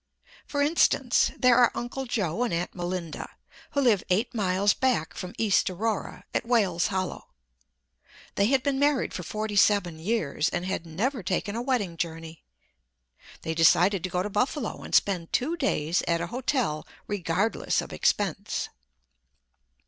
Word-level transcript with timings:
For 0.47 0.63
instance, 0.63 1.29
there 1.37 1.57
are 1.57 1.71
Uncle 1.75 2.07
Joe 2.07 2.41
and 2.43 2.51
Aunt 2.51 2.73
Melinda, 2.73 3.33
who 3.73 3.81
live 3.81 4.03
eight 4.09 4.33
miles 4.33 4.73
back 4.73 5.13
from 5.13 5.35
East 5.37 5.69
Aurora, 5.69 6.23
at 6.33 6.43
Wales 6.43 6.87
Hollow. 6.87 7.27
They 8.33 8.47
had 8.47 8.63
been 8.63 8.79
married 8.79 9.13
for 9.13 9.21
forty 9.21 9.55
seven 9.55 9.99
years, 9.99 10.49
and 10.49 10.65
had 10.65 10.87
never 10.87 11.21
taken 11.21 11.55
a 11.55 11.61
wedding 11.61 11.97
journey. 11.97 12.43
They 13.43 13.53
decided 13.53 14.03
to 14.03 14.09
go 14.09 14.23
to 14.23 14.29
Buffalo 14.31 14.81
and 14.81 14.95
spend 14.95 15.31
two 15.31 15.55
days 15.55 16.01
at 16.07 16.19
a 16.19 16.25
hotel 16.33 16.87
regardless 17.07 17.79
of 17.79 17.93
expense. 17.93 18.69